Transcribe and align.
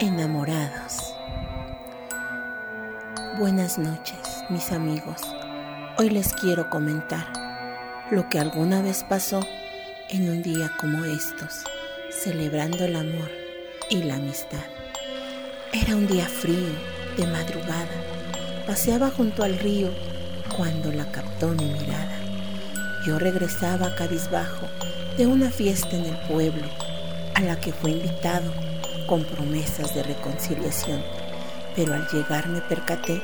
Enamorados. 0.00 1.12
Buenas 3.36 3.78
noches, 3.78 4.44
mis 4.48 4.70
amigos. 4.70 5.20
Hoy 5.96 6.10
les 6.10 6.34
quiero 6.34 6.70
comentar 6.70 7.26
lo 8.12 8.28
que 8.28 8.38
alguna 8.38 8.80
vez 8.80 9.02
pasó 9.02 9.44
en 10.08 10.30
un 10.30 10.40
día 10.40 10.70
como 10.78 11.04
estos, 11.04 11.64
celebrando 12.10 12.84
el 12.84 12.94
amor 12.94 13.28
y 13.90 14.04
la 14.04 14.14
amistad. 14.14 14.64
Era 15.72 15.96
un 15.96 16.06
día 16.06 16.26
frío, 16.26 16.68
de 17.16 17.26
madrugada. 17.26 17.88
Paseaba 18.68 19.10
junto 19.10 19.42
al 19.42 19.58
río 19.58 19.90
cuando 20.56 20.92
la 20.92 21.10
captó 21.10 21.48
mi 21.48 21.64
mirada. 21.64 22.20
Yo 23.04 23.18
regresaba 23.18 23.96
cabizbajo 23.96 24.68
de 25.16 25.26
una 25.26 25.50
fiesta 25.50 25.96
en 25.96 26.04
el 26.04 26.16
pueblo 26.28 26.87
a 27.38 27.40
la 27.40 27.60
que 27.60 27.72
fue 27.72 27.92
invitado 27.92 28.52
con 29.06 29.22
promesas 29.22 29.94
de 29.94 30.02
reconciliación, 30.02 31.00
pero 31.76 31.94
al 31.94 32.08
llegar 32.08 32.48
me 32.48 32.60
percaté 32.60 33.22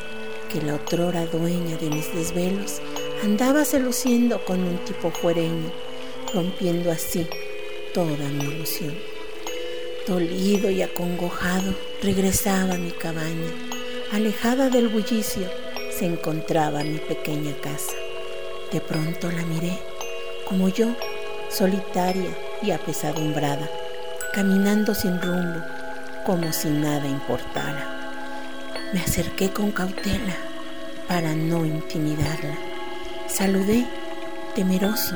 que 0.52 0.62
la 0.62 0.77
otrora 0.77 1.27
dueña 1.27 1.77
de 1.78 1.90
mis 1.90 2.14
desvelos 2.14 2.80
andaba 3.24 3.64
seduciendo 3.64 4.45
con 4.45 4.62
un 4.62 4.78
tipo 4.84 5.10
fuereño, 5.10 5.68
rompiendo 6.32 6.92
así 6.92 7.27
toda 7.92 8.28
mi 8.28 8.45
ilusión. 8.45 8.96
Dolido 10.06 10.70
y 10.70 10.82
acongojado, 10.82 11.74
regresaba 12.01 12.74
a 12.74 12.78
mi 12.78 12.92
cabaña. 12.92 13.51
Alejada 14.12 14.70
del 14.70 14.90
bullicio, 14.90 15.48
se 15.90 16.06
encontraba 16.06 16.84
mi 16.84 16.98
pequeña 16.98 17.52
casa. 17.60 17.92
De 18.70 18.80
pronto 18.80 19.32
la 19.32 19.45
miré, 19.45 19.76
como 20.45 20.68
yo, 20.68 20.95
solitaria 21.51 22.30
y 22.62 22.70
apesadumbrada 22.70 23.68
caminando 24.34 24.97
sin 24.97 25.23
rumbo, 25.23 25.61
como 26.27 26.52
si 26.52 26.68
nada 26.68 27.07
importara. 27.07 27.87
Me 28.93 28.99
acerqué 29.01 29.51
con 29.51 29.71
cautela 29.71 30.35
para 31.07 31.37
no 31.37 31.65
intimidarla. 31.65 32.59
Saludé, 33.29 33.87
temeroso, 34.57 35.15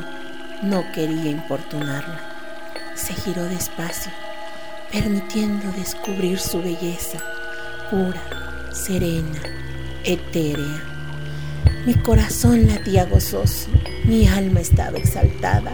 no 0.62 0.84
quería 0.92 1.33
importunarla. 1.33 2.20
Se 2.94 3.12
giró 3.12 3.42
despacio, 3.42 4.12
permitiendo 4.92 5.72
descubrir 5.72 6.39
su 6.39 6.62
belleza, 6.62 7.19
pura, 7.91 8.22
serena, 8.72 9.41
etérea. 10.05 10.84
Mi 11.86 11.94
corazón 11.94 12.69
latía 12.69 13.05
gozoso, 13.06 13.69
mi 14.05 14.28
alma 14.28 14.61
estaba 14.61 14.96
exaltada 14.96 15.72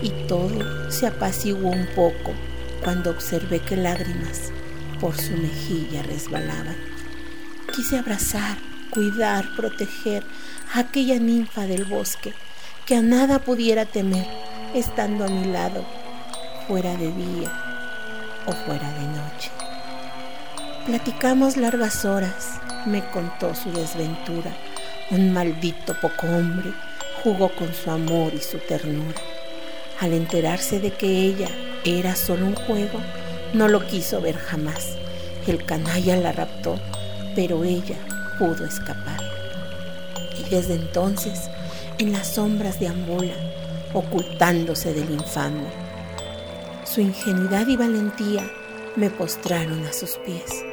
y 0.00 0.10
todo 0.28 0.92
se 0.92 1.08
apaciguó 1.08 1.70
un 1.70 1.88
poco 1.96 2.32
cuando 2.82 3.10
observé 3.10 3.60
que 3.60 3.76
lágrimas 3.76 4.52
por 5.00 5.16
su 5.16 5.32
mejilla 5.32 6.02
resbalaban. 6.02 6.76
Quise 7.74 7.98
abrazar, 7.98 8.58
cuidar, 8.90 9.46
proteger 9.56 10.24
a 10.74 10.80
aquella 10.80 11.18
ninfa 11.18 11.62
del 11.62 11.84
bosque 11.84 12.34
que 12.86 12.96
a 12.96 13.02
nada 13.02 13.38
pudiera 13.38 13.86
temer 13.86 14.26
estando 14.74 15.24
a 15.24 15.28
mi 15.28 15.44
lado, 15.46 15.84
fuera 16.66 16.96
de 16.96 17.12
día 17.12 17.52
o 18.46 18.52
fuera 18.52 18.90
de 18.92 19.06
noche. 19.06 19.50
Platicamos 20.86 21.56
largas 21.56 22.04
horas, 22.04 22.60
me 22.86 23.04
contó 23.10 23.54
su 23.54 23.70
desventura. 23.72 24.50
Un 25.10 25.32
maldito 25.32 25.94
poco 26.00 26.26
hombre 26.26 26.72
jugó 27.22 27.50
con 27.54 27.72
su 27.72 27.90
amor 27.90 28.32
y 28.34 28.40
su 28.40 28.58
ternura. 28.58 29.20
Al 30.00 30.12
enterarse 30.12 30.80
de 30.80 30.90
que 30.90 31.06
ella 31.06 31.48
era 31.84 32.14
solo 32.14 32.46
un 32.46 32.54
juego, 32.54 33.00
no 33.52 33.68
lo 33.68 33.86
quiso 33.86 34.20
ver 34.20 34.36
jamás. 34.36 34.96
El 35.46 35.64
canalla 35.64 36.16
la 36.16 36.32
raptó, 36.32 36.78
pero 37.34 37.64
ella 37.64 37.96
pudo 38.38 38.64
escapar. 38.64 39.20
Y 40.38 40.48
desde 40.48 40.74
entonces, 40.74 41.50
en 41.98 42.12
las 42.12 42.34
sombras 42.34 42.78
deambula, 42.78 43.34
ocultándose 43.92 44.94
del 44.94 45.10
infame. 45.10 45.66
Su 46.84 47.00
ingenuidad 47.00 47.66
y 47.66 47.76
valentía 47.76 48.48
me 48.96 49.10
postraron 49.10 49.84
a 49.84 49.92
sus 49.92 50.18
pies. 50.18 50.64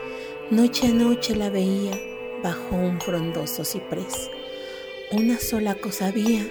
Noche 0.52 0.88
a 0.88 0.92
noche 0.92 1.36
la 1.36 1.50
veía 1.50 2.00
bajo 2.44 2.76
un 2.76 3.02
frondoso 3.02 3.66
ciprés. 3.66 4.30
Una 5.12 5.40
sola 5.40 5.74
cosa 5.76 6.08
había 6.08 6.46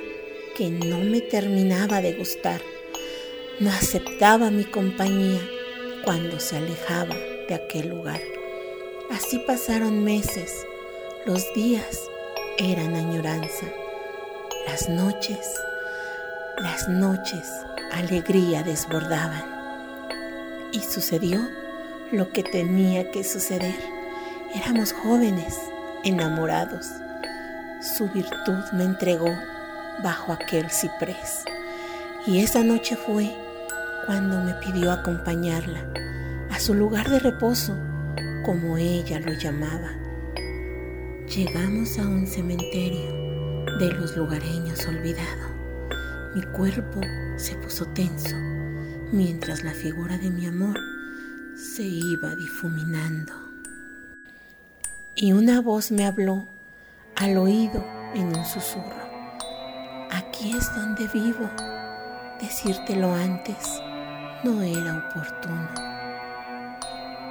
que 0.57 0.69
no 0.71 0.99
me 0.99 1.21
terminaba 1.21 2.01
de 2.01 2.15
gustar 2.15 2.61
no 3.61 3.71
aceptaba 3.71 4.51
mi 4.51 4.65
compañía 4.65 5.41
cuando 6.05 6.39
se 6.39 6.57
alejaba 6.57 7.17
de 7.49 7.55
aquel 7.55 7.89
lugar. 7.89 8.21
Así 9.11 9.39
pasaron 9.47 10.05
meses, 10.05 10.65
los 11.27 11.43
días 11.55 12.09
eran 12.59 12.95
añoranza, 12.95 13.67
las 14.67 14.89
noches, 14.89 15.55
las 16.59 16.89
noches 16.89 17.51
alegría 17.91 18.63
desbordaban. 18.63 19.43
Y 20.71 20.81
sucedió 20.81 21.41
lo 22.13 22.31
que 22.31 22.45
tenía 22.45 23.11
que 23.11 23.25
suceder. 23.25 23.75
Éramos 24.55 24.93
jóvenes, 24.93 25.59
enamorados. 26.05 26.87
Su 27.97 28.09
virtud 28.09 28.63
me 28.73 28.85
entregó 28.85 29.35
bajo 30.05 30.33
aquel 30.33 30.71
ciprés. 30.71 31.45
Y 32.27 32.41
esa 32.41 32.63
noche 32.63 32.97
fue 32.97 33.35
cuando 34.09 34.41
me 34.43 34.55
pidió 34.55 34.91
acompañarla 34.91 35.85
a 36.51 36.59
su 36.59 36.73
lugar 36.73 37.11
de 37.11 37.19
reposo, 37.19 37.77
como 38.43 38.79
ella 38.79 39.21
lo 39.21 39.35
llamaba. 39.35 39.99
Llegamos 41.27 41.99
a 41.99 42.09
un 42.09 42.27
cementerio 42.27 43.13
de 43.79 43.93
los 43.93 44.17
lugareños 44.17 44.89
olvidado. 44.89 45.51
Mi 46.35 46.41
cuerpo 46.41 47.03
se 47.37 47.55
puso 47.57 47.85
tenso 47.89 48.35
mientras 49.13 49.63
la 49.63 49.73
figura 49.75 50.17
de 50.17 50.31
mi 50.31 50.47
amor 50.47 50.79
se 51.55 51.83
iba 51.83 52.35
difuminando. 52.35 53.35
Y 55.17 55.35
una 55.35 55.61
voz 55.61 55.93
me 55.93 56.07
habló 56.07 56.47
al 57.15 57.37
oído 57.37 57.85
en 58.15 58.29
un 58.29 58.45
susurro. 58.47 59.07
Aquí 60.11 60.57
es 60.57 60.75
donde 60.75 61.07
vivo. 61.09 61.51
Decírtelo 62.41 63.13
antes 63.13 63.83
no 64.45 64.63
era 64.63 65.05
oportuno. 65.09 65.69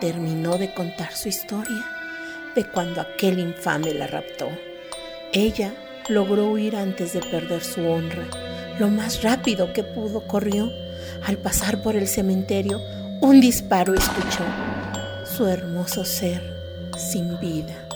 Terminó 0.01 0.57
de 0.57 0.73
contar 0.73 1.13
su 1.13 1.29
historia 1.29 1.85
de 2.55 2.65
cuando 2.65 3.01
aquel 3.01 3.39
infame 3.39 3.93
la 3.93 4.07
raptó. 4.07 4.49
Ella 5.33 5.73
logró 6.09 6.51
huir 6.51 6.75
antes 6.75 7.13
de 7.13 7.21
perder 7.21 7.63
su 7.63 7.85
honra. 7.85 8.27
Lo 8.79 8.89
más 8.89 9.23
rápido 9.23 9.73
que 9.73 9.83
pudo 9.83 10.27
corrió. 10.27 10.71
Al 11.25 11.37
pasar 11.37 11.81
por 11.81 11.95
el 11.95 12.07
cementerio, 12.07 12.79
un 13.21 13.39
disparo 13.39 13.93
escuchó. 13.93 14.43
Su 15.25 15.47
hermoso 15.47 16.05
ser, 16.05 16.41
sin 16.97 17.39
vida, 17.39 17.87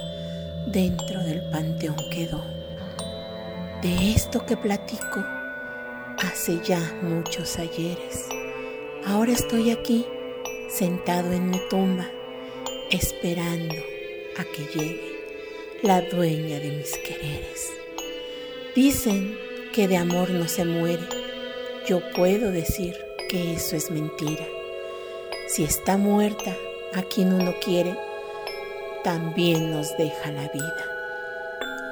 dentro 0.68 1.22
del 1.24 1.42
panteón 1.50 1.98
quedó. 2.10 2.44
De 3.82 4.12
esto 4.12 4.46
que 4.46 4.58
platico, 4.58 5.24
hace 6.18 6.60
ya 6.64 6.80
muchos 7.02 7.58
ayeres. 7.58 8.41
Ahora 9.04 9.32
estoy 9.32 9.72
aquí, 9.72 10.06
sentado 10.70 11.32
en 11.32 11.50
mi 11.50 11.60
tumba, 11.70 12.08
esperando 12.92 13.74
a 14.38 14.44
que 14.44 14.64
llegue 14.66 15.20
la 15.82 16.02
dueña 16.02 16.60
de 16.60 16.70
mis 16.70 16.96
quereres. 17.00 17.72
Dicen 18.76 19.36
que 19.74 19.88
de 19.88 19.98
amor 19.98 20.30
no 20.30 20.48
se 20.48 20.66
muere. 20.66 21.02
Yo 21.88 22.00
puedo 22.16 22.52
decir 22.52 22.96
que 23.28 23.54
eso 23.54 23.76
es 23.76 23.90
mentira. 23.90 24.46
Si 25.48 25.64
está 25.64 25.98
muerta 25.98 26.56
a 26.94 27.02
quien 27.02 27.34
uno 27.34 27.56
quiere, 27.60 27.98
también 29.04 29.72
nos 29.72 29.98
deja 29.98 30.32
la 30.32 30.48
vida. 30.50 30.86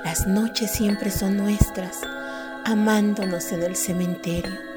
Las 0.06 0.28
noches 0.28 0.72
siempre 0.72 1.10
son 1.10 1.38
nuestras, 1.38 2.02
amándonos 2.66 3.52
en 3.52 3.64
el 3.64 3.76
cementerio 3.76 4.69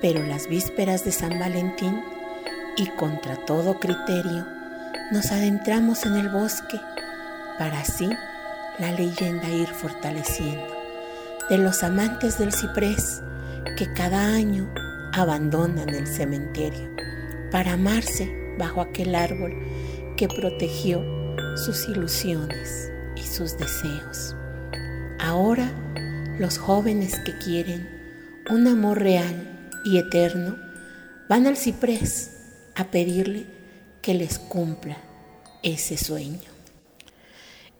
pero 0.00 0.24
las 0.24 0.48
vísperas 0.48 1.04
de 1.04 1.12
San 1.12 1.38
Valentín 1.38 2.02
y 2.76 2.86
contra 2.90 3.36
todo 3.36 3.78
criterio, 3.80 4.46
nos 5.10 5.32
adentramos 5.32 6.04
en 6.06 6.14
el 6.14 6.28
bosque 6.28 6.80
para 7.58 7.80
así 7.80 8.08
la 8.78 8.92
leyenda 8.92 9.48
ir 9.48 9.68
fortaleciendo 9.68 10.78
de 11.50 11.58
los 11.58 11.82
amantes 11.82 12.38
del 12.38 12.52
ciprés 12.52 13.22
que 13.76 13.92
cada 13.94 14.34
año 14.34 14.72
abandonan 15.12 15.88
el 15.88 16.06
cementerio 16.06 16.90
para 17.50 17.72
amarse 17.72 18.30
bajo 18.58 18.80
aquel 18.80 19.14
árbol 19.14 19.54
que 20.16 20.28
protegió 20.28 21.02
sus 21.56 21.88
ilusiones 21.88 22.92
y 23.16 23.22
sus 23.22 23.56
deseos. 23.56 24.36
Ahora 25.18 25.70
los 26.38 26.58
jóvenes 26.58 27.18
que 27.24 27.36
quieren 27.38 27.88
un 28.50 28.66
amor 28.68 29.00
real 29.00 29.57
y 29.88 29.96
eterno, 29.96 30.56
van 31.28 31.46
al 31.46 31.56
ciprés 31.56 32.32
a 32.74 32.90
pedirle 32.90 33.46
que 34.02 34.12
les 34.12 34.38
cumpla 34.38 34.98
ese 35.62 35.96
sueño. 35.96 36.50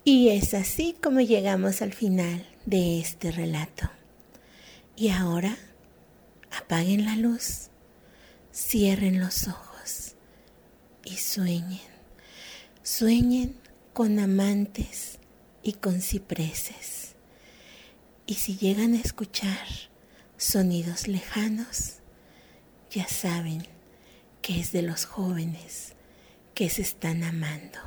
Y 0.04 0.30
es 0.30 0.54
así 0.54 0.96
como 1.02 1.20
llegamos 1.20 1.82
al 1.82 1.92
final 1.92 2.46
de 2.64 2.98
este 2.98 3.30
relato. 3.30 3.90
Y 4.96 5.10
ahora 5.10 5.56
apaguen 6.50 7.04
la 7.04 7.16
luz, 7.16 7.68
cierren 8.54 9.20
los 9.20 9.48
ojos 9.48 10.14
y 11.04 11.16
sueñen. 11.16 11.88
Sueñen 12.82 13.54
con 13.92 14.18
amantes 14.18 15.18
y 15.62 15.74
con 15.74 16.00
cipreses. 16.00 17.12
Y 18.24 18.34
si 18.34 18.56
llegan 18.56 18.94
a 18.94 19.00
escuchar 19.00 19.66
sonidos 20.38 21.08
lejanos, 21.08 21.96
ya 22.90 23.06
saben 23.06 23.66
que 24.40 24.60
es 24.60 24.72
de 24.72 24.82
los 24.82 25.04
jóvenes 25.04 25.94
que 26.54 26.70
se 26.70 26.82
están 26.82 27.22
amando. 27.24 27.78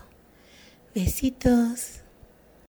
Besitos. 0.93 2.00